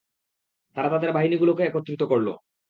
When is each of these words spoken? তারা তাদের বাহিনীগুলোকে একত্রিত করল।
তারা 0.75 0.89
তাদের 0.89 1.09
বাহিনীগুলোকে 1.11 1.61
একত্রিত 1.65 2.01
করল। 2.03 2.27